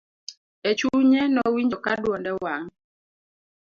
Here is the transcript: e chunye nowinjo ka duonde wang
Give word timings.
e 0.69 0.71
chunye 0.79 1.21
nowinjo 1.33 1.77
ka 1.85 1.93
duonde 2.01 2.31
wang 2.43 2.67